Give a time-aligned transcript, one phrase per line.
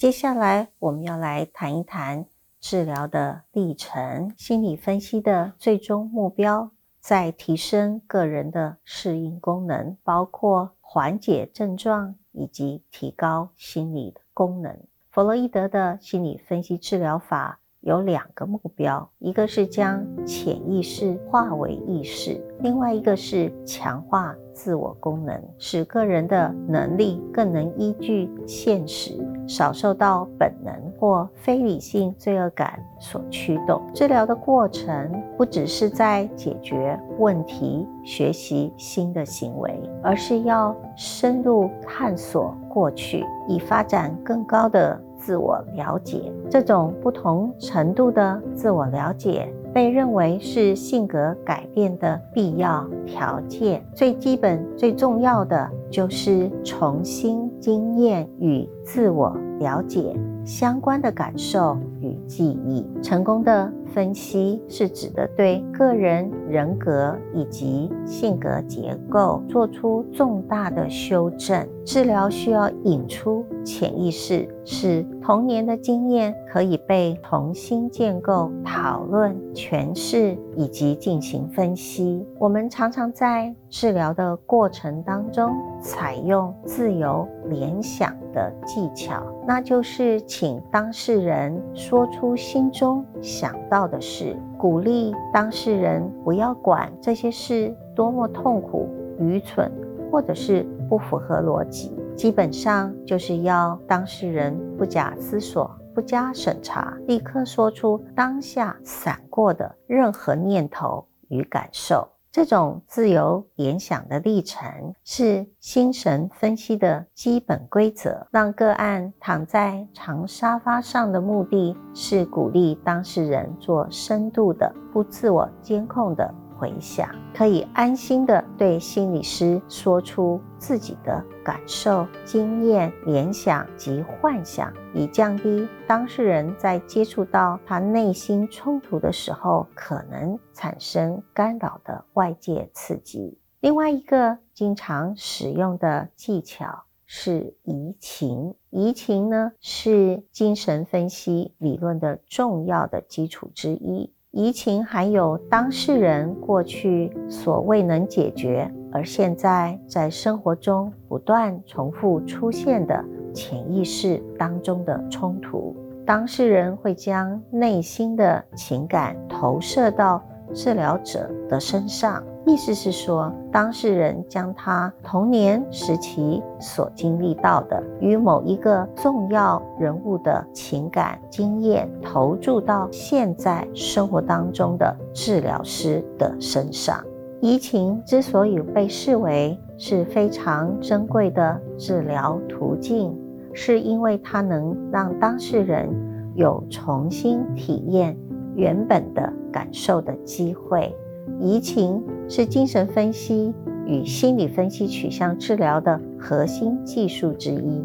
[0.00, 2.24] 接下来我们要来谈一谈
[2.58, 4.32] 治疗的历程。
[4.38, 14.74] 心理分析的最终目标在提升个人的适应功能，包括缓解症状以及提高心理的功能。
[15.10, 17.58] 弗洛伊德的心理分析治疗法。
[17.82, 29.14] 有两个目标，一个是将潜意识化为意识，另外一个是强化自我功能，使个人的能力更能依据现实，
[29.48, 33.80] 少受到本能或非理性罪恶感所驱动。
[33.94, 45.00] 治疗的过程不只是在解决问题、学习新的行为，而是要深入探索过去，以发展更高的。
[45.22, 53.84] 自我了解，这种不同程度的自我了解被认为是性格改变的必要条件。
[53.94, 62.86] 最基本、最重要的就是重新经验与自我了解相关的感受与记忆。
[63.02, 63.72] 成功的。
[63.92, 71.66] 分析是指的对个人人格以及性格结构做出重大的修正。
[71.84, 82.24] 治疗需要引出潜意识，使童年的经验可以被重新建构、讨论、诠释以及进行分析。
[82.38, 93.90] 我们常常在治疗的过程当中采用自由联想的技巧，那就是请当事人说出心中想到。
[93.90, 98.86] 的事鼓励当事人不要管这些事多么痛苦、
[99.18, 99.68] 愚蠢，
[100.12, 101.96] 或者是不符合逻辑。
[102.14, 112.06] 基本上就是要当事人不假思索、不加审查，立刻说出当下闪过的任何念头与感受。
[112.32, 118.24] 这种自由联想的历程是心神分析的基本规则。
[118.30, 126.32] 让个案躺在长沙发上的目的是鼓励当事人做深度的、不自我监控的。
[126.60, 143.38] 回想，可以安心的对心理师说出自己的感受、经验、联想及幻想，以降低当事人在接触到他内心冲突的时候可能产生干扰的外界刺激。
[143.60, 148.54] 另外一个经常使用的技巧是移情。
[148.68, 154.12] 移情呢，是精神分析理论的重要的基础之一。
[154.32, 163.04] 移情含有当事人过去所未能解决，而现在在生活中不断重复出现的
[163.34, 165.74] 潜意识当中的冲突，
[166.06, 170.22] 当事人会将内心的情感投射到
[170.54, 172.22] 治疗者的身上。
[172.46, 187.04] 意思是说，当事人将他童年时期所经历到的与某一个重要人物的情感经验投注到现在生活当中的治疗师的身上。
[187.40, 193.16] 移情之所以被视为是非常珍贵的治疗途径，
[193.52, 195.88] 是因为它能让当事人
[196.34, 198.16] 有重新体验
[198.56, 200.94] 原本的感受的机会。
[201.38, 203.54] 移情是精神分析
[203.86, 207.84] 与心理分析取向治疗的核心技术之一。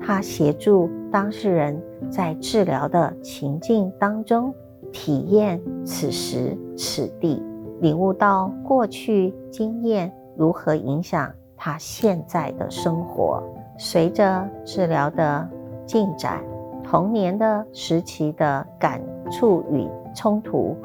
[0.00, 1.80] 它协助当事人
[2.10, 4.54] 在治疗的情境当中
[4.92, 7.42] 体验此时此地，
[7.80, 13.42] 领悟到过去经验如何影响他现在的生活。
[13.78, 15.48] 随着治疗的
[15.86, 16.44] 进展，
[16.84, 20.76] 童年的时期的感触与冲突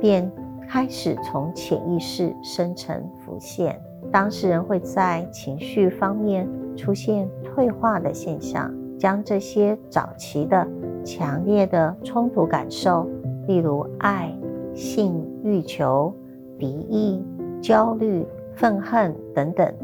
[0.00, 0.30] 便。
[0.70, 3.80] 开始从潜意识深层浮现，
[4.12, 6.46] 当事人会在情绪方面
[6.76, 10.68] 出现退化的现象，将这些早期的
[11.02, 13.08] 强烈的冲突感受，
[13.46, 14.30] 例如爱、
[14.74, 16.12] 性欲求、
[16.58, 17.24] 敌意、
[17.62, 19.74] 焦虑、愤恨等等，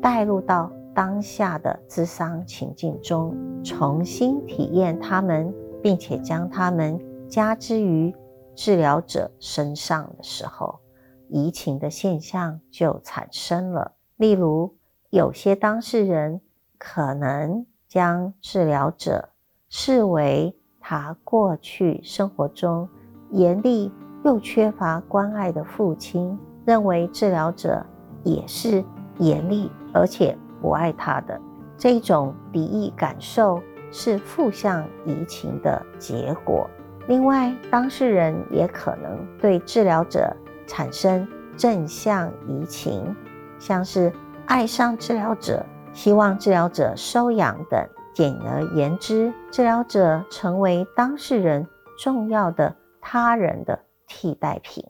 [0.00, 3.34] 带入到当下的智商情境中，
[3.64, 5.52] 重新体验他们，
[5.82, 6.96] 并且将他们
[7.26, 8.14] 加之于。
[8.58, 10.80] 治疗者身上的时候，
[11.28, 13.92] 移情的现象就产生了。
[14.16, 14.76] 例如，
[15.10, 16.40] 有些当事人
[16.76, 19.28] 可能将治疗者
[19.68, 22.88] 视为他过去生活中
[23.30, 23.92] 严厉
[24.24, 27.86] 又缺乏关爱的父亲，认为治疗者
[28.24, 28.84] 也是
[29.18, 31.40] 严厉而且不爱他的。
[31.76, 33.62] 这种敌意感受
[33.92, 36.68] 是负向移情的结果。
[37.08, 40.30] 另外，当事人也可能对治疗者
[40.66, 41.26] 产生
[41.56, 43.16] 正向移情，
[43.58, 44.12] 像是
[44.44, 45.64] 爱上治疗者、
[45.94, 47.82] 希望治疗者收养等
[48.12, 51.66] 简而言之，治疗者成为当事人
[51.98, 54.84] 重要的他人的替代品。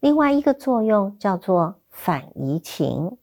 [0.00, 3.16] 另外一个作用叫做反移情，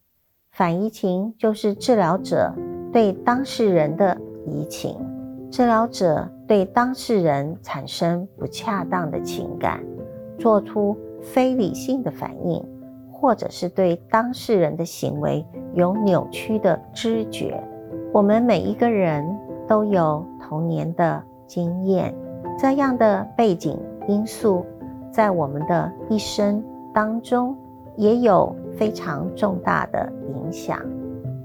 [0.51, 2.51] 反移情就是治疗者
[2.91, 4.17] 对当事人的
[4.47, 5.10] 移情。
[5.51, 9.83] 治疗者对当事人产生不恰当的情感，
[10.39, 12.65] 做出非理性的反应，
[13.11, 17.61] 或者是对当事人的行为有扭曲的知觉。
[18.13, 19.25] 我们每一个人
[19.67, 22.15] 都有童年的经验，
[22.57, 23.77] 这样的背景
[24.07, 24.65] 因素
[25.11, 26.63] 在我们的一生。
[26.93, 27.55] 当中
[27.95, 30.77] 也有非常重大的影响。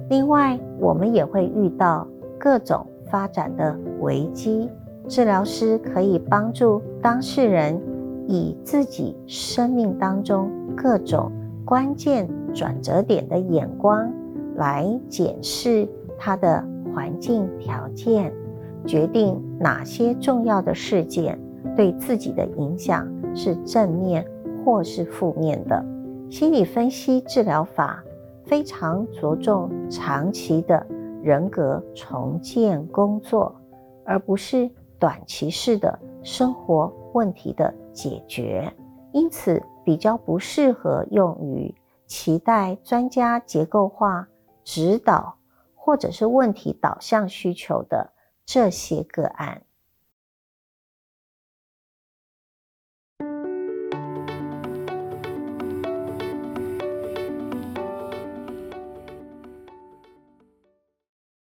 [0.08, 2.04] 另外，我们也会遇到
[2.36, 4.70] 各种发展的危机，
[5.08, 7.80] 治疗师可以帮助当事人
[8.26, 11.30] 以自己生命当中各种
[11.64, 14.12] 关键转折点的眼光
[14.56, 15.88] 来检视
[16.18, 16.64] 他的
[16.94, 18.32] 环境条件，
[18.84, 21.38] 决定哪些重要的事件
[21.76, 24.24] 对自己的影响是正面。
[24.64, 25.80] 或是负面的
[26.28, 28.02] 心理分析治疗法
[28.46, 30.84] 非常着重长期的
[31.26, 33.52] 人格重建工作，
[34.04, 38.72] 而不是短期式的生活问题的解决，
[39.10, 41.74] 因此比较不适合用于
[42.06, 44.28] 期待专家结构化
[44.62, 45.36] 指导
[45.74, 48.12] 或者是问题导向需求的
[48.44, 49.62] 这些个案。